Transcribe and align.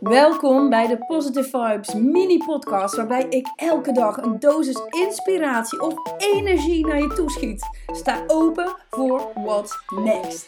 Welkom 0.00 0.70
bij 0.70 0.86
de 0.86 0.98
Positive 1.06 1.48
Vibes 1.48 1.94
mini 1.94 2.38
podcast 2.38 2.96
waarbij 2.96 3.26
ik 3.28 3.46
elke 3.56 3.92
dag 3.92 4.16
een 4.16 4.38
dosis 4.38 4.80
inspiratie 4.90 5.80
of 5.80 5.94
energie 6.18 6.86
naar 6.86 7.00
je 7.00 7.12
toeschiet. 7.14 7.68
Sta 7.86 8.24
open 8.26 8.76
voor 8.90 9.30
what's 9.34 9.78
next. 10.04 10.46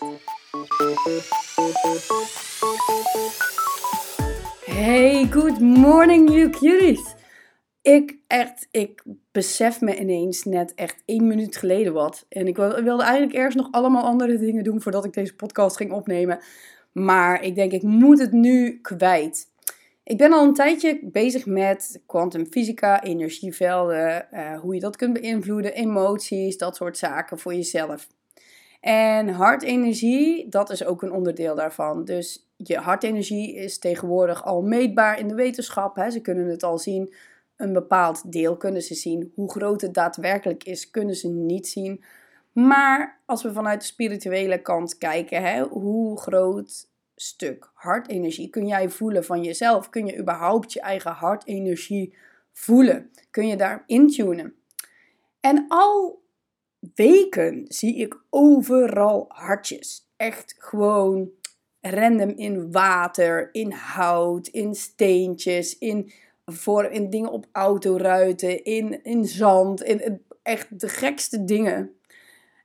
Hey, 4.65 5.27
good 5.31 5.61
morning 5.61 6.31
you 6.31 6.51
cuties. 6.51 7.15
Ik 7.83 8.19
echt, 8.27 8.69
ik 8.71 9.03
besef 9.33 9.81
me 9.81 9.99
ineens 9.99 10.45
net 10.45 10.75
echt 10.75 11.03
één 11.05 11.27
minuut 11.27 11.57
geleden 11.57 11.93
wat. 11.93 12.27
En 12.29 12.47
ik 12.47 12.57
wilde 12.57 13.03
eigenlijk 13.03 13.35
ergens 13.35 13.55
nog 13.55 13.69
allemaal 13.71 14.03
andere 14.03 14.39
dingen 14.39 14.65
doen 14.65 14.83
voordat 14.83 15.05
ik 15.05 15.13
deze 15.13 15.35
podcast 15.35 15.77
ging 15.77 15.93
opnemen. 15.93 16.41
Maar 16.93 17.43
ik 17.43 17.55
denk, 17.55 17.73
ik 17.73 17.83
moet 17.83 18.19
het 18.19 18.33
nu 18.33 18.81
kwijt. 18.81 19.47
Ik 20.05 20.17
ben 20.17 20.33
al 20.33 20.45
een 20.45 20.55
tijdje 20.55 21.01
bezig 21.03 21.47
met 21.47 22.03
kwantumfysica, 22.07 23.03
energievelden, 23.03 24.29
uh, 24.33 24.59
hoe 24.61 24.75
je 24.75 24.81
dat 24.81 24.97
kunt 24.97 25.21
beïnvloeden, 25.21 25.75
emoties, 25.75 26.57
dat 26.57 26.77
soort 26.77 26.99
zaken 26.99 27.39
voor 27.39 27.55
jezelf. 27.55 28.09
En 28.81 29.29
hartenergie, 29.29 30.49
dat 30.49 30.71
is 30.71 30.85
ook 30.85 31.03
een 31.03 31.13
onderdeel 31.13 31.55
daarvan. 31.55 32.05
Dus 32.05 32.51
je 32.57 32.77
hartenergie 32.77 33.55
is 33.55 33.79
tegenwoordig 33.79 34.45
al 34.45 34.63
meetbaar 34.63 35.19
in 35.19 35.29
de 35.29 35.35
wetenschap. 35.35 35.97
Hè. 35.97 36.11
Ze 36.11 36.21
kunnen 36.21 36.47
het 36.47 36.63
al 36.63 36.79
zien. 36.79 37.15
Een 37.57 37.73
bepaald 37.73 38.33
deel 38.33 38.57
kunnen 38.57 38.83
ze 38.83 38.95
zien. 38.95 39.33
Hoe 39.35 39.51
groot 39.51 39.81
het 39.81 39.95
daadwerkelijk 39.95 40.65
is, 40.65 40.91
kunnen 40.91 41.15
ze 41.15 41.29
niet 41.29 41.69
zien. 41.69 42.05
Maar 42.67 43.21
als 43.27 43.43
we 43.43 43.53
vanuit 43.53 43.81
de 43.81 43.87
spirituele 43.87 44.63
kant 44.63 44.99
kijken, 44.99 45.43
hè, 45.43 45.63
hoe 45.63 46.21
groot 46.21 46.91
stuk 47.15 47.71
hartenergie 47.75 48.51
kun 48.51 48.67
jij 48.67 48.89
voelen 48.89 49.25
van 49.25 49.43
jezelf? 49.43 49.91
Kun 49.91 50.07
je 50.07 50.19
überhaupt 50.19 50.73
je 50.73 50.81
eigen 50.81 51.11
hartenergie 51.11 52.15
voelen? 52.53 53.11
Kun 53.31 53.47
je 53.47 53.57
daar 53.57 53.83
intunen? 53.87 54.55
En 55.41 55.65
al 55.69 56.23
weken 56.95 57.65
zie 57.69 57.97
ik 57.97 58.21
overal 58.31 59.25
hartjes. 59.29 60.11
Echt 60.17 60.55
gewoon 60.59 61.31
random 61.81 62.31
in 62.31 62.73
water, 62.73 63.49
in 63.53 63.73
hout, 63.73 64.47
in 64.47 64.75
steentjes, 64.75 65.79
in, 65.79 66.13
voor, 66.45 66.85
in 66.85 67.11
dingen 67.11 67.31
op 67.31 67.47
autoruiten, 67.53 68.65
in, 68.65 69.05
in 69.05 69.25
zand, 69.25 69.83
in, 69.83 70.23
echt 70.43 70.81
de 70.81 70.89
gekste 70.89 71.45
dingen. 71.45 71.98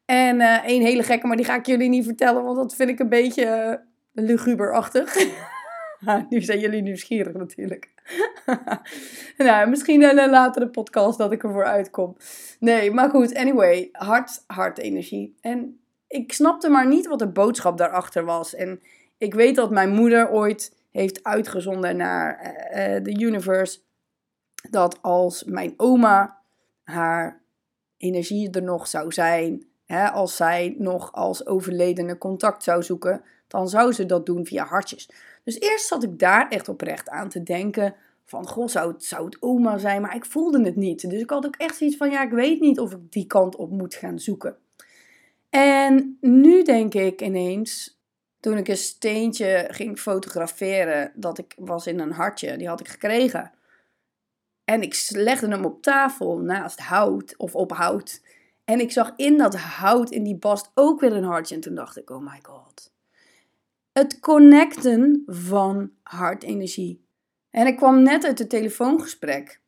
En 0.06 0.40
uh, 0.40 0.60
een 0.66 0.82
hele 0.82 1.04
gekke, 1.04 1.28
maar 1.28 1.38
die 1.38 1.46
ga 1.46 1.56
ik 1.56 1.66
jullie 1.66 1.90
niet 1.90 2.06
vertellen, 2.06 2.44
want 2.44 2.56
dat 2.58 2.76
vind 2.76 2.90
ik 2.90 3.00
een 3.00 3.10
beetje 3.10 3.80
uh, 4.14 4.26
luguberachtig. 4.26 5.16
nu 6.30 6.42
zijn 6.42 6.60
jullie 6.60 6.82
nieuwsgierig 6.82 7.34
natuurlijk. 7.34 7.90
nou, 9.38 9.70
misschien 9.70 10.02
in 10.02 10.18
een 10.18 10.30
latere 10.30 10.68
podcast 10.68 11.18
dat 11.18 11.32
ik 11.32 11.44
ervoor 11.44 11.66
uitkom. 11.66 12.18
Nee, 12.60 12.92
maar 12.92 13.10
goed, 13.10 13.36
anyway, 13.36 13.90
hart, 13.92 14.44
hartenergie. 14.48 15.36
En 15.42 15.80
ik 16.08 16.34
snapte 16.34 16.70
maar 16.70 16.88
niet 16.88 17.08
wat 17.08 17.20
de 17.20 17.28
boodschap 17.28 17.78
daarachter 17.78 18.26
was. 18.26 18.56
En 18.56 18.82
ik 19.18 19.34
weet 19.34 19.56
dat 19.56 19.72
mijn 19.72 19.90
moeder 19.90 20.32
ooit 20.32 20.74
heeft 20.92 21.24
uitgezonden 21.24 21.98
naar 21.98 22.56
uh, 22.72 23.04
de 23.04 23.20
universe. 23.20 23.80
Dat 24.70 25.02
als 25.02 25.44
mijn 25.44 25.74
oma 25.78 26.42
haar 26.84 27.42
energie 27.98 28.50
er 28.50 28.64
nog 28.64 28.88
zou 28.88 29.12
zijn, 29.12 29.66
als 29.88 30.36
zij 30.36 30.76
nog 30.78 31.12
als 31.14 31.46
overledene 31.46 32.18
contact 32.18 32.64
zou 32.64 32.84
zoeken, 32.84 33.24
dan 33.48 33.70
zou 33.70 33.92
ze 33.92 34.06
dat 34.06 34.26
doen 34.26 34.46
via 34.46 34.66
hartjes. 34.66 35.10
Dus 35.44 35.60
eerst 35.60 35.88
zat 35.88 36.04
ik 36.04 36.20
daar 36.20 36.50
echt 36.50 36.70
oprecht 36.70 37.10
aan 37.10 37.30
te 37.30 37.44
denken 37.44 37.96
van, 38.26 38.48
goh, 38.48 38.68
zou 38.68 38.92
het, 38.92 39.04
zou 39.04 39.26
het 39.26 39.38
oma 39.42 39.78
zijn? 39.78 40.02
Maar 40.02 40.16
ik 40.16 40.26
voelde 40.26 40.66
het 40.66 40.76
niet. 40.76 41.10
Dus 41.10 41.22
ik 41.22 41.30
had 41.30 41.46
ook 41.46 41.56
echt 41.56 41.78
zoiets 41.78 41.98
van, 41.98 42.10
ja, 42.10 42.24
ik 42.24 42.32
weet 42.32 42.60
niet 42.60 42.80
of 42.80 42.92
ik 42.92 43.12
die 43.12 43.28
kant 43.28 43.56
op 43.56 43.72
moet 43.72 43.96
gaan 43.96 44.20
zoeken. 44.20 44.58
En 45.50 46.18
nu 46.22 46.64
denk 46.64 46.94
ik 46.94 47.22
ineens, 47.22 48.02
toen 48.40 48.58
ik 48.58 48.68
een 48.68 48.78
steentje 48.78 49.68
ging 49.70 50.00
fotograferen, 50.00 51.12
dat 51.16 51.38
ik 51.38 51.56
was 51.58 51.88
in 51.88 52.00
een 52.00 52.12
hartje, 52.12 52.58
die 52.58 52.68
had 52.68 52.80
ik 52.80 52.88
gekregen. 52.88 53.52
En 54.64 54.82
ik 54.82 55.08
legde 55.10 55.48
hem 55.48 55.66
op 55.66 55.82
tafel 55.82 56.38
naast 56.38 56.80
hout 56.80 57.34
of 57.38 57.56
op 57.56 57.72
hout. 57.72 58.22
En 58.66 58.80
ik 58.80 58.92
zag 58.92 59.14
in 59.16 59.38
dat 59.38 59.56
hout, 59.56 60.12
in 60.12 60.24
die 60.24 60.38
bast, 60.38 60.72
ook 60.74 61.00
weer 61.00 61.14
een 61.14 61.24
hartje. 61.24 61.56
En 61.56 61.62
toen 61.62 61.76
dacht 61.76 61.98
ik, 61.98 62.10
oh 62.10 62.22
my 62.22 62.40
god. 62.42 62.92
Het 63.92 64.20
connecten 64.20 65.24
van 65.26 65.92
hartenergie. 66.04 67.06
En 67.50 67.68
ik 67.68 67.76
kwam 67.76 68.04
net 68.04 68.26
uit 68.26 68.40
het 68.40 68.50
telefoongesprek, 68.50 69.62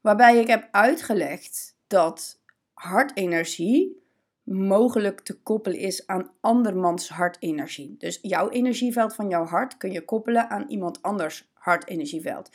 waarbij 0.00 0.38
ik 0.38 0.46
heb 0.46 0.68
uitgelegd 0.70 1.76
dat 1.86 2.40
hartenergie 2.72 4.02
mogelijk 4.42 5.20
te 5.20 5.42
koppelen 5.42 5.78
is 5.78 6.06
aan 6.06 6.30
andermans 6.40 7.08
hartenergie. 7.08 7.94
Dus 7.98 8.18
jouw 8.22 8.50
energieveld 8.50 9.14
van 9.14 9.28
jouw 9.28 9.44
hart 9.44 9.76
kun 9.76 9.92
je 9.92 10.04
koppelen 10.04 10.50
aan 10.50 10.64
iemand 10.68 11.02
anders 11.02 11.50
hartenergieveld. 11.52 12.50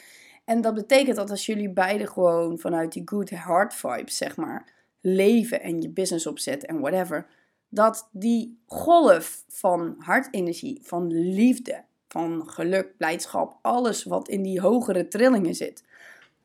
En 0.45 0.61
dat 0.61 0.73
betekent 0.73 1.15
dat 1.15 1.29
als 1.29 1.45
jullie 1.45 1.69
beide 1.69 2.07
gewoon 2.07 2.59
vanuit 2.59 2.91
die 2.91 3.01
good 3.05 3.29
heart 3.29 3.73
vibes, 3.73 4.17
zeg 4.17 4.35
maar, 4.35 4.76
leven 5.07 5.61
en 5.61 5.81
je 5.81 5.89
business 5.89 6.27
opzetten 6.27 6.69
en 6.69 6.79
whatever, 6.79 7.27
dat 7.69 8.09
die 8.11 8.59
golf 8.65 9.43
van 9.47 9.95
hartenergie, 9.97 10.79
van 10.81 11.07
liefde, 11.33 11.83
van 12.07 12.49
geluk, 12.49 12.97
blijdschap, 12.97 13.57
alles 13.61 14.03
wat 14.03 14.27
in 14.27 14.41
die 14.41 14.61
hogere 14.61 15.07
trillingen 15.07 15.55
zit, 15.55 15.83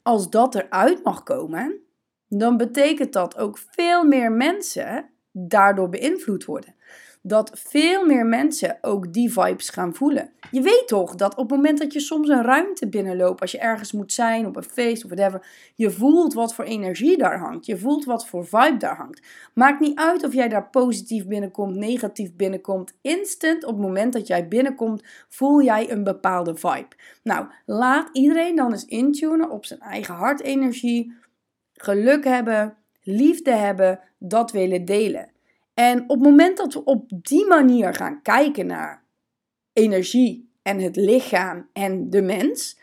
als 0.03 0.31
dat 0.31 0.55
eruit 0.55 1.05
mag 1.05 1.23
komen, 1.23 1.81
dan 2.29 2.57
betekent 2.57 3.13
dat 3.13 3.37
ook 3.37 3.59
veel 3.59 4.05
meer 4.05 4.33
mensen 4.33 5.11
daardoor 5.33 5.89
beïnvloed 5.89 6.45
worden 6.45 6.75
dat 7.23 7.51
veel 7.55 8.07
meer 8.07 8.27
mensen 8.27 8.79
ook 8.81 9.13
die 9.13 9.33
vibes 9.33 9.69
gaan 9.69 9.95
voelen. 9.95 10.31
Je 10.51 10.61
weet 10.61 10.85
toch 10.87 11.15
dat 11.15 11.35
op 11.35 11.51
het 11.51 11.57
moment 11.57 11.79
dat 11.79 11.93
je 11.93 12.01
soms 12.01 12.29
een 12.29 12.43
ruimte 12.43 12.89
binnenloopt, 12.89 13.41
als 13.41 13.53
je 13.53 13.59
ergens 13.59 13.93
moet 13.93 14.13
zijn, 14.13 14.47
op 14.47 14.57
een 14.57 14.63
feest 14.63 15.05
of 15.05 15.11
whatever, 15.11 15.47
je 15.75 15.91
voelt 15.91 16.35
wat 16.35 16.55
voor 16.55 16.65
energie 16.65 17.19
daar 17.19 17.39
hangt. 17.39 17.67
Je 17.67 17.79
voelt 17.79 18.05
wat 18.05 18.27
voor 18.27 18.47
vibe 18.47 18.77
daar 18.77 18.97
hangt. 18.97 19.23
Maakt 19.55 19.81
niet 19.81 19.99
uit 19.99 20.25
of 20.25 20.35
jij 20.35 20.49
daar 20.49 20.71
positief 20.71 21.27
binnenkomt, 21.27 21.77
negatief 21.77 22.37
binnenkomt. 22.37 22.99
Instant, 23.01 23.65
op 23.65 23.73
het 23.73 23.87
moment 23.87 24.13
dat 24.13 24.27
jij 24.27 24.49
binnenkomt, 24.49 25.03
voel 25.29 25.63
jij 25.63 25.91
een 25.91 26.05
bepaalde 26.05 26.55
vibe. 26.55 26.97
Nou, 27.23 27.47
laat 27.67 28.09
iedereen 28.13 28.57
dan 28.57 28.73
eens 28.73 28.85
intunen 28.85 29.51
op 29.51 29.65
zijn 29.65 29.81
eigen 29.81 30.15
hartenergie, 30.15 31.13
geluk 31.73 32.25
hebben, 32.25 32.77
liefde 33.03 33.51
hebben, 33.51 34.01
dat 34.19 34.53
willen 34.53 34.85
delen. 34.85 35.32
En 35.75 36.03
op 36.03 36.09
het 36.09 36.23
moment 36.29 36.57
dat 36.57 36.75
we 36.75 36.85
op 36.85 37.05
die 37.09 37.47
manier 37.47 37.95
gaan 37.95 38.23
kijken 38.23 38.67
naar 38.67 39.05
energie 39.73 40.51
en 40.63 40.81
het 40.81 40.97
lichaam 40.97 41.69
en 41.73 42.11
de 42.11 42.23
mens, 42.23 42.81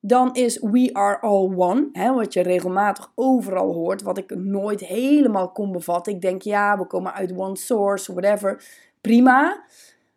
dan 0.00 0.34
is 0.34 0.58
we 0.60 0.90
are 0.92 1.20
all 1.20 1.54
one, 1.56 1.88
hè, 1.92 2.12
wat 2.12 2.32
je 2.32 2.40
regelmatig 2.40 3.12
overal 3.14 3.72
hoort, 3.72 4.02
wat 4.02 4.18
ik 4.18 4.36
nooit 4.36 4.80
helemaal 4.80 5.52
kon 5.52 5.72
bevatten. 5.72 6.12
Ik 6.12 6.20
denk, 6.20 6.42
ja, 6.42 6.78
we 6.78 6.86
komen 6.86 7.14
uit 7.14 7.36
one 7.36 7.56
source, 7.56 8.12
whatever, 8.12 8.64
prima. 9.00 9.64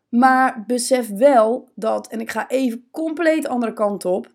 Maar 0.09 0.63
besef 0.67 1.09
wel 1.09 1.69
dat, 1.75 2.07
en 2.07 2.19
ik 2.19 2.31
ga 2.31 2.49
even 2.49 2.88
compleet 2.91 3.47
andere 3.47 3.73
kant 3.73 4.05
op, 4.05 4.31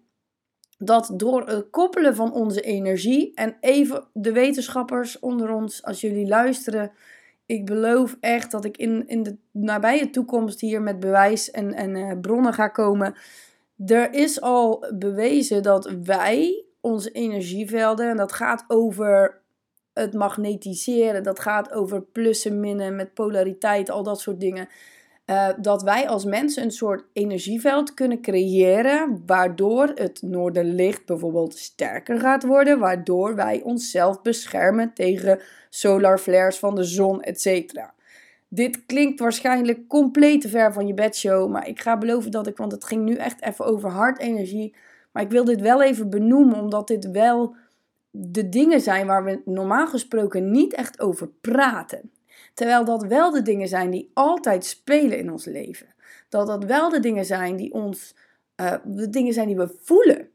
dat 0.78 1.12
door 1.16 1.46
het 1.46 1.70
koppelen 1.70 2.14
van 2.14 2.32
onze 2.32 2.60
energie, 2.60 3.34
en 3.34 3.56
even 3.60 4.08
de 4.12 4.32
wetenschappers 4.32 5.18
onder 5.18 5.50
ons, 5.50 5.84
als 5.84 6.00
jullie 6.00 6.28
luisteren, 6.28 6.92
ik 7.46 7.66
beloof 7.66 8.16
echt 8.20 8.50
dat 8.50 8.64
ik 8.64 8.76
in, 8.76 9.08
in 9.08 9.22
de 9.22 9.36
nabije 9.50 10.10
toekomst 10.10 10.60
hier 10.60 10.82
met 10.82 11.00
bewijs 11.00 11.50
en, 11.50 11.72
en 11.74 11.96
uh, 11.96 12.20
bronnen 12.20 12.52
ga 12.52 12.68
komen. 12.68 13.14
Er 13.86 14.12
is 14.14 14.40
al 14.40 14.86
bewezen 14.94 15.62
dat 15.62 15.90
wij 16.02 16.64
onze 16.80 17.10
energievelden, 17.10 18.08
en 18.08 18.16
dat 18.16 18.32
gaat 18.32 18.64
over 18.66 19.40
het 19.92 20.14
magnetiseren, 20.14 21.22
dat 21.22 21.40
gaat 21.40 21.72
over 21.72 22.02
plussen, 22.02 22.60
minnen 22.60 22.96
met 22.96 23.14
polariteit, 23.14 23.90
al 23.90 24.02
dat 24.02 24.20
soort 24.20 24.40
dingen. 24.40 24.68
Uh, 25.26 25.48
dat 25.60 25.82
wij 25.82 26.08
als 26.08 26.24
mensen 26.24 26.62
een 26.62 26.70
soort 26.70 27.04
energieveld 27.12 27.94
kunnen 27.94 28.20
creëren, 28.20 29.22
waardoor 29.26 29.92
het 29.94 30.22
noorderlicht 30.22 31.06
bijvoorbeeld 31.06 31.58
sterker 31.58 32.20
gaat 32.20 32.44
worden, 32.44 32.78
waardoor 32.78 33.34
wij 33.34 33.62
onszelf 33.62 34.22
beschermen 34.22 34.92
tegen 34.94 35.40
solar 35.70 36.18
flares 36.18 36.58
van 36.58 36.74
de 36.74 36.84
zon, 36.84 37.22
etc. 37.22 37.72
Dit 38.48 38.86
klinkt 38.86 39.20
waarschijnlijk 39.20 39.88
compleet 39.88 40.40
te 40.40 40.48
ver 40.48 40.72
van 40.72 40.86
je 40.86 40.94
bedshow, 40.94 41.50
maar 41.50 41.68
ik 41.68 41.80
ga 41.80 41.98
beloven 41.98 42.30
dat 42.30 42.46
ik, 42.46 42.56
want 42.56 42.72
het 42.72 42.84
ging 42.84 43.04
nu 43.04 43.14
echt 43.14 43.42
even 43.42 43.64
over 43.64 43.90
hartenergie, 43.90 44.74
maar 45.12 45.22
ik 45.22 45.30
wil 45.30 45.44
dit 45.44 45.60
wel 45.60 45.82
even 45.82 46.10
benoemen, 46.10 46.60
omdat 46.60 46.88
dit 46.88 47.10
wel 47.10 47.56
de 48.10 48.48
dingen 48.48 48.80
zijn 48.80 49.06
waar 49.06 49.24
we 49.24 49.40
normaal 49.44 49.86
gesproken 49.86 50.50
niet 50.50 50.74
echt 50.74 51.00
over 51.00 51.28
praten. 51.40 52.10
Terwijl 52.56 52.84
dat 52.84 53.02
wel 53.02 53.30
de 53.30 53.42
dingen 53.42 53.68
zijn 53.68 53.90
die 53.90 54.10
altijd 54.14 54.64
spelen 54.64 55.18
in 55.18 55.32
ons 55.32 55.44
leven. 55.44 55.94
Dat 56.28 56.46
dat 56.46 56.64
wel 56.64 56.88
de 56.88 57.00
dingen 57.00 57.24
zijn 57.24 57.56
die 57.56 57.72
ons 57.72 58.16
uh, 58.60 58.74
de 58.84 59.10
dingen 59.10 59.32
zijn 59.32 59.46
die 59.46 59.56
we 59.56 59.78
voelen. 59.82 60.28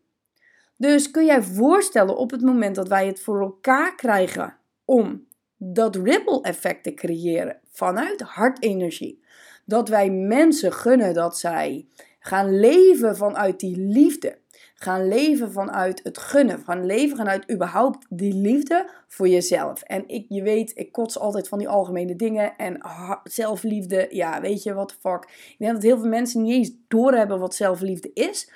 Dus 0.77 1.11
kun 1.11 1.25
jij 1.25 1.41
voorstellen 1.41 2.17
op 2.17 2.31
het 2.31 2.41
moment 2.41 2.75
dat 2.75 2.87
wij 2.87 3.07
het 3.07 3.19
voor 3.19 3.41
elkaar 3.41 3.95
krijgen 3.95 4.57
om 4.85 5.27
dat 5.57 5.95
ripple 5.95 6.41
effect 6.41 6.83
te 6.83 6.93
creëren 6.93 7.59
vanuit 7.71 8.21
hartenergie. 8.21 9.23
Dat 9.65 9.89
wij 9.89 10.09
mensen 10.09 10.73
gunnen 10.73 11.13
dat 11.13 11.39
zij 11.39 11.87
gaan 12.19 12.59
leven 12.59 13.17
vanuit 13.17 13.59
die 13.59 13.77
liefde. 13.77 14.37
Gaan 14.83 15.07
leven 15.07 15.51
vanuit 15.51 15.99
het 16.03 16.17
gunnen. 16.17 16.59
Gaan 16.59 16.85
leven 16.85 17.17
vanuit 17.17 17.51
überhaupt 17.51 18.05
die 18.09 18.33
liefde 18.33 18.89
voor 19.07 19.27
jezelf. 19.27 19.81
En 19.81 20.03
ik, 20.07 20.25
je 20.29 20.41
weet, 20.41 20.71
ik 20.75 20.91
kots 20.91 21.19
altijd 21.19 21.47
van 21.47 21.57
die 21.57 21.69
algemene 21.69 22.15
dingen. 22.15 22.57
En 22.57 22.81
zelfliefde, 23.23 24.07
ja, 24.09 24.41
weet 24.41 24.63
je, 24.63 24.73
wat 24.73 24.89
de 24.89 24.95
fuck. 24.99 25.23
Ik 25.23 25.55
denk 25.57 25.73
dat 25.73 25.83
heel 25.83 25.97
veel 25.97 26.09
mensen 26.09 26.41
niet 26.41 26.53
eens 26.53 26.71
doorhebben 26.87 27.39
wat 27.39 27.55
zelfliefde 27.55 28.11
is. 28.13 28.51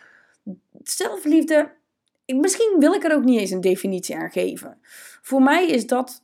Zelfliefde, 0.84 1.72
misschien 2.26 2.76
wil 2.80 2.94
ik 2.94 3.04
er 3.04 3.16
ook 3.16 3.24
niet 3.24 3.40
eens 3.40 3.52
een 3.52 3.62
definitie 3.62 4.16
aan 4.16 4.32
geven. 4.32 4.78
Voor 5.22 5.42
mij 5.42 5.68
is 5.68 5.88
dat 5.88 6.24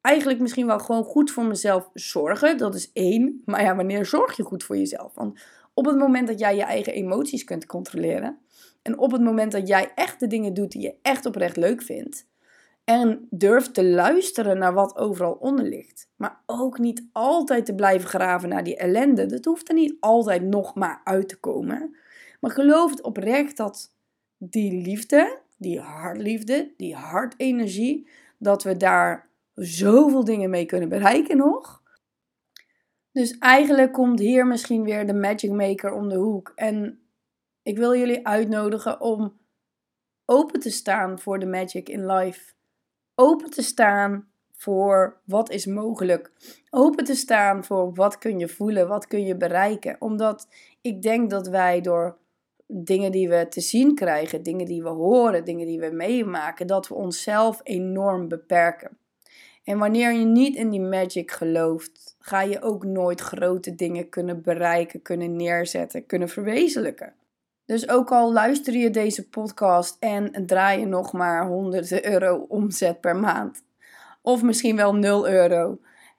eigenlijk 0.00 0.40
misschien 0.40 0.66
wel 0.66 0.78
gewoon 0.78 1.04
goed 1.04 1.30
voor 1.30 1.44
mezelf 1.44 1.90
zorgen. 1.94 2.58
Dat 2.58 2.74
is 2.74 2.90
één. 2.92 3.42
Maar 3.44 3.62
ja, 3.62 3.76
wanneer 3.76 4.06
zorg 4.06 4.36
je 4.36 4.42
goed 4.42 4.64
voor 4.64 4.76
jezelf? 4.76 5.14
Want 5.14 5.40
op 5.78 5.86
het 5.86 5.96
moment 5.96 6.26
dat 6.26 6.38
jij 6.38 6.56
je 6.56 6.62
eigen 6.62 6.92
emoties 6.92 7.44
kunt 7.44 7.66
controleren. 7.66 8.38
En 8.82 8.98
op 8.98 9.12
het 9.12 9.22
moment 9.22 9.52
dat 9.52 9.68
jij 9.68 9.92
echt 9.94 10.20
de 10.20 10.26
dingen 10.26 10.54
doet 10.54 10.72
die 10.72 10.82
je 10.82 10.94
echt 11.02 11.26
oprecht 11.26 11.56
leuk 11.56 11.82
vindt. 11.82 12.26
En 12.84 13.26
durft 13.30 13.74
te 13.74 13.84
luisteren 13.84 14.58
naar 14.58 14.74
wat 14.74 14.96
overal 14.96 15.32
onder 15.32 15.64
ligt. 15.64 16.08
Maar 16.16 16.42
ook 16.46 16.78
niet 16.78 17.08
altijd 17.12 17.66
te 17.66 17.74
blijven 17.74 18.08
graven 18.08 18.48
naar 18.48 18.64
die 18.64 18.76
ellende. 18.76 19.26
Dat 19.26 19.44
hoeft 19.44 19.68
er 19.68 19.74
niet 19.74 19.96
altijd 20.00 20.42
nog 20.42 20.74
maar 20.74 21.00
uit 21.04 21.28
te 21.28 21.40
komen. 21.40 21.96
Maar 22.40 22.50
geloof 22.50 22.90
het 22.90 23.02
oprecht 23.02 23.56
dat 23.56 23.94
die 24.36 24.82
liefde, 24.82 25.40
die 25.56 25.80
hartliefde, 25.80 26.72
die 26.76 26.94
hartenergie, 26.94 28.08
dat 28.38 28.62
we 28.62 28.76
daar 28.76 29.28
zoveel 29.54 30.24
dingen 30.24 30.50
mee 30.50 30.66
kunnen 30.66 30.88
bereiken 30.88 31.36
nog. 31.36 31.77
Dus 33.18 33.38
eigenlijk 33.38 33.92
komt 33.92 34.18
hier 34.18 34.46
misschien 34.46 34.82
weer 34.84 35.06
de 35.06 35.14
Magic 35.14 35.50
Maker 35.50 35.92
om 35.92 36.08
de 36.08 36.16
hoek. 36.16 36.52
En 36.54 37.00
ik 37.62 37.78
wil 37.78 37.94
jullie 37.94 38.26
uitnodigen 38.26 39.00
om 39.00 39.38
open 40.24 40.60
te 40.60 40.70
staan 40.70 41.18
voor 41.18 41.38
de 41.38 41.46
magic 41.46 41.88
in 41.88 42.06
life. 42.06 42.52
Open 43.14 43.50
te 43.50 43.62
staan 43.62 44.28
voor 44.52 45.20
wat 45.24 45.50
is 45.50 45.66
mogelijk. 45.66 46.32
Open 46.70 47.04
te 47.04 47.14
staan 47.14 47.64
voor 47.64 47.94
wat 47.94 48.18
kun 48.18 48.38
je 48.38 48.48
voelen, 48.48 48.88
wat 48.88 49.06
kun 49.06 49.24
je 49.24 49.36
bereiken. 49.36 49.96
Omdat 49.98 50.48
ik 50.80 51.02
denk 51.02 51.30
dat 51.30 51.48
wij 51.48 51.80
door 51.80 52.18
dingen 52.66 53.12
die 53.12 53.28
we 53.28 53.46
te 53.48 53.60
zien 53.60 53.94
krijgen, 53.94 54.42
dingen 54.42 54.66
die 54.66 54.82
we 54.82 54.88
horen, 54.88 55.44
dingen 55.44 55.66
die 55.66 55.80
we 55.80 55.90
meemaken, 55.90 56.66
dat 56.66 56.88
we 56.88 56.94
onszelf 56.94 57.60
enorm 57.62 58.28
beperken. 58.28 58.98
En 59.68 59.78
wanneer 59.78 60.12
je 60.12 60.24
niet 60.24 60.56
in 60.56 60.70
die 60.70 60.80
magic 60.80 61.30
gelooft, 61.30 62.16
ga 62.18 62.42
je 62.42 62.62
ook 62.62 62.84
nooit 62.84 63.20
grote 63.20 63.74
dingen 63.74 64.08
kunnen 64.08 64.42
bereiken, 64.42 65.02
kunnen 65.02 65.36
neerzetten, 65.36 66.06
kunnen 66.06 66.28
verwezenlijken. 66.28 67.14
Dus 67.64 67.88
ook 67.88 68.10
al 68.10 68.32
luister 68.32 68.74
je 68.74 68.90
deze 68.90 69.28
podcast 69.28 69.96
en 70.00 70.46
draai 70.46 70.80
je 70.80 70.86
nog 70.86 71.12
maar 71.12 71.46
honderden 71.46 72.06
euro 72.06 72.36
omzet 72.36 73.00
per 73.00 73.16
maand, 73.16 73.64
of 74.22 74.42
misschien 74.42 74.76
wel 74.76 74.94
0 74.94 75.28
euro, 75.28 75.78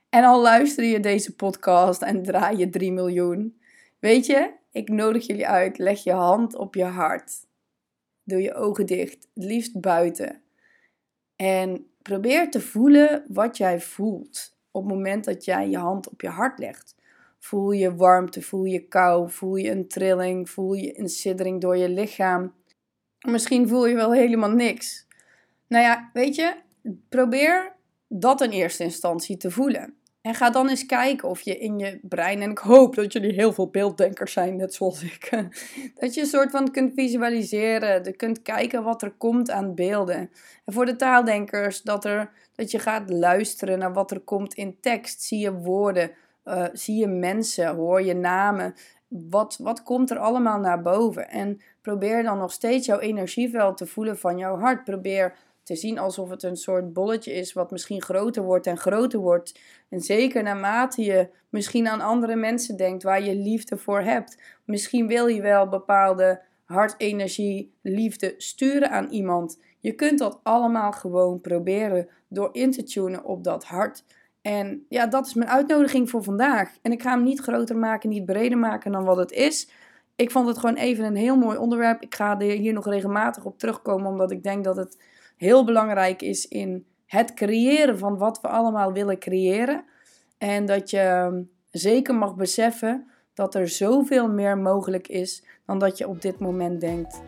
en 0.10 0.24
al 0.24 0.42
luister 0.42 0.84
je 0.84 1.00
deze 1.00 1.36
podcast 1.36 2.02
en 2.02 2.24
draai 2.24 2.58
je 2.58 2.70
3 2.70 2.92
miljoen, 2.92 3.62
weet 4.00 4.26
je, 4.26 4.52
ik 4.72 4.90
nodig 4.90 5.28
jullie 5.28 5.48
uit, 5.48 5.78
leg 5.78 6.04
je 6.04 6.12
hand 6.12 6.56
op 6.56 6.76
je 6.76 6.84
hart. 6.86 7.32
Doe 8.24 8.42
je 8.42 8.54
ogen 8.54 8.86
dicht, 8.86 9.28
het 9.34 9.44
liefst 9.44 9.80
buiten. 9.80 10.42
En 11.36 11.89
probeer 12.02 12.52
te 12.52 12.62
voelen 12.62 13.26
wat 13.28 13.58
jij 13.58 13.82
voelt 13.82 14.58
op 14.72 14.84
het 14.84 14.94
moment 14.94 15.24
dat 15.26 15.46
jij 15.46 15.70
je 15.70 15.78
hand 15.78 16.10
op 16.10 16.22
je 16.22 16.30
hart 16.30 16.60
legt. 16.60 16.96
Voel 17.40 17.72
je 17.72 17.96
warmte, 17.96 18.42
voel 18.42 18.64
je 18.64 18.88
kou, 18.88 19.30
voel 19.30 19.56
je 19.56 19.72
een 19.72 19.88
trilling, 19.88 20.50
voel 20.50 20.74
je 20.74 21.00
een 21.00 21.10
siddering 21.10 21.62
door 21.62 21.78
je 21.78 21.90
lichaam. 21.90 22.54
Misschien 23.28 23.68
voel 23.68 23.88
je 23.88 23.96
wel 23.96 24.14
helemaal 24.14 24.52
niks. 24.52 25.08
Nou 25.68 25.84
ja, 25.84 26.10
weet 26.14 26.36
je, 26.36 26.56
probeer 27.10 27.76
dat 28.08 28.42
in 28.42 28.50
eerste 28.50 28.84
instantie 28.84 29.38
te 29.38 29.52
voelen. 29.52 29.94
En 30.22 30.36
ga 30.36 30.50
dan 30.50 30.70
eens 30.70 30.86
kijken 30.86 31.30
of 31.30 31.42
je 31.42 31.58
in 31.58 31.80
je 31.80 32.00
brein, 32.02 32.42
en 32.42 32.52
ik 32.52 32.58
hoop 32.58 32.96
dat 32.96 33.14
jullie 33.14 33.34
heel 33.34 33.54
veel 33.54 33.70
beelddenkers 33.70 34.34
zijn, 34.34 34.56
net 34.56 34.74
zoals 34.74 35.04
ik, 35.04 35.30
dat 36.00 36.14
je 36.14 36.22
een 36.22 36.28
soort 36.28 36.52
van 36.52 36.72
kunt 36.72 36.94
visualiseren, 36.94 38.04
je 38.04 38.12
kunt 38.12 38.42
kijken 38.42 38.84
wat 38.84 39.02
er 39.02 39.12
komt 39.12 39.50
aan 39.50 39.76
beelden. 39.76 40.32
En 40.66 40.74
voor 40.74 40.86
de 40.86 40.96
taaldenkers, 40.96 41.82
dat, 41.82 42.06
er, 42.06 42.32
dat 42.56 42.72
je 42.72 42.80
gaat 42.80 43.10
luisteren 43.10 43.80
naar 43.80 43.94
wat 43.94 44.12
er 44.12 44.20
komt 44.20 44.54
in 44.54 44.78
tekst. 44.82 45.22
Zie 45.22 45.40
je 45.40 45.54
woorden, 45.54 46.12
uh, 46.46 46.66
zie 46.74 46.96
je 46.96 47.08
mensen, 47.08 47.76
hoor 47.76 48.02
je 48.02 48.16
namen. 48.16 48.74
Wat, 49.08 49.58
wat 49.62 49.84
komt 49.84 50.12
er 50.12 50.18
allemaal 50.18 50.60
naar 50.60 50.82
boven? 50.82 51.30
En 51.30 51.62
probeer 51.82 52.24
dan 52.24 52.38
nog 52.38 52.52
steeds 52.52 52.86
jouw 52.86 53.00
energieveld 53.00 53.78
te 53.78 53.86
voelen 53.86 54.18
van 54.18 54.38
jouw 54.38 54.58
hart. 54.58 54.84
Probeer 54.84 55.36
te 55.70 55.76
zien 55.76 56.00
alsof 56.00 56.30
het 56.30 56.44
een 56.44 56.56
soort 56.56 56.94
bolletje 56.94 57.34
is 57.34 57.54
wat 57.54 57.72
misschien 57.72 58.02
groter 58.02 58.44
wordt 58.44 58.68
en 58.68 58.78
groter 58.78 59.20
wordt. 59.20 59.60
En 59.90 60.02
zeker 60.02 60.44
naarmate 60.44 61.04
je 61.04 61.30
misschien 61.50 61.88
aan 61.88 62.02
andere 62.02 62.36
mensen 62.36 62.78
denkt 62.78 63.04
waar 63.04 63.24
je 63.24 63.36
liefde 63.36 63.78
voor 63.78 64.02
hebt. 64.02 64.38
Misschien 64.66 65.08
wil 65.08 65.28
je 65.28 65.42
wel 65.42 65.68
bepaalde 65.68 66.42
hartenergie, 66.66 67.74
liefde 67.82 68.34
sturen 68.38 68.90
aan 68.92 69.10
iemand. 69.10 69.60
Je 69.80 69.92
kunt 69.92 70.20
dat 70.20 70.40
allemaal 70.44 70.92
gewoon 70.92 71.42
proberen 71.42 72.08
door 72.28 72.50
in 72.52 72.72
te 72.72 72.84
tunen 72.84 73.24
op 73.24 73.44
dat 73.44 73.64
hart. 73.64 74.04
En 74.42 74.86
ja, 74.88 75.08
dat 75.08 75.26
is 75.26 75.34
mijn 75.34 75.50
uitnodiging 75.50 76.10
voor 76.10 76.24
vandaag. 76.24 76.78
En 76.82 76.92
ik 76.92 77.02
ga 77.02 77.12
hem 77.12 77.24
niet 77.24 77.40
groter 77.40 77.78
maken, 77.78 78.10
niet 78.10 78.26
breder 78.26 78.58
maken 78.58 78.92
dan 78.92 79.04
wat 79.04 79.18
het 79.18 79.32
is. 79.32 79.70
Ik 80.16 80.32
vond 80.32 80.48
het 80.48 80.58
gewoon 80.58 80.76
even 80.76 81.06
een 81.06 81.16
heel 81.16 81.38
mooi 81.38 81.58
onderwerp. 81.58 82.02
Ik 82.02 82.16
ga 82.16 82.40
er 82.40 82.58
hier 82.58 82.74
nog 82.74 82.86
regelmatig 82.86 83.46
op 83.46 83.60
terugkomen, 83.60 84.12
omdat 84.12 84.32
ik 84.32 84.44
denk 84.44 84.64
dat 84.64 84.76
het 84.76 84.98
heel 85.40 85.64
belangrijk 85.66 86.22
is 86.22 86.48
in 86.48 86.86
het 87.06 87.34
creëren 87.34 87.98
van 87.98 88.18
wat 88.18 88.42
we 88.42 88.48
allemaal 88.48 88.94
willen 88.94 89.20
creëren. 89.20 89.84
En 90.38 90.66
dat 90.66 90.90
je 90.90 91.00
ehm, 91.00 91.42
zeker 91.72 92.16
mag 92.16 92.36
beseffen 92.36 93.08
dat 93.34 93.56
er 93.56 93.68
zoveel 93.68 94.30
meer 94.30 94.58
mogelijk 94.58 95.08
is 95.08 95.44
dan 95.66 95.80
dat 95.80 95.98
je 95.98 96.08
op 96.08 96.22
dit 96.22 96.40
moment 96.40 96.82
denkt. 96.82 97.22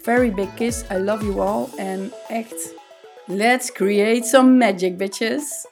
Very 0.00 0.32
big 0.32 0.54
kiss, 0.54 0.84
I 0.90 0.98
love 0.98 1.24
you 1.24 1.40
all. 1.40 1.66
En 1.76 2.12
echt, 2.28 2.74
let's 3.26 3.72
create 3.72 4.26
some 4.26 4.50
magic, 4.50 4.96
bitches. 4.96 5.66